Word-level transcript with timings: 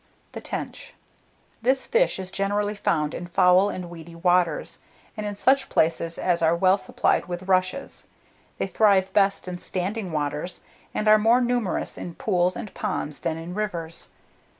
[Illustration: 0.33 0.33
THE 0.33 0.41
TENCH.] 0.41 0.79
THE 0.79 0.79
TENCH. 0.79 1.61
This 1.61 1.85
fish 1.85 2.17
is 2.17 2.31
generally 2.31 2.73
found 2.73 3.13
in 3.13 3.27
foul 3.27 3.69
and 3.69 3.87
weedy 3.87 4.15
waters, 4.15 4.79
and 5.15 5.27
in 5.27 5.35
such 5.35 5.69
places 5.69 6.17
as 6.17 6.41
are 6.41 6.55
well 6.55 6.79
supplied 6.79 7.27
with 7.27 7.43
rushes. 7.47 8.07
They 8.57 8.65
thrive 8.65 9.13
best 9.13 9.47
in 9.47 9.59
standing 9.59 10.11
waters, 10.11 10.63
and 10.91 11.07
are 11.07 11.19
more 11.19 11.39
numerous 11.39 11.99
in 11.99 12.15
pools 12.15 12.55
and 12.55 12.73
ponds 12.73 13.19
than 13.19 13.37
in 13.37 13.53
rivers. 13.53 14.09